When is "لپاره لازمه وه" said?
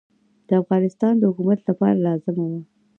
1.69-2.61